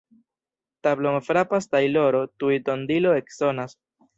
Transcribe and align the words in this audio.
Tablon 0.87 1.17
frapas 1.27 1.69
tajloro, 1.75 2.25
tuj 2.43 2.53
tondilo 2.71 3.17
eksonas. 3.23 3.79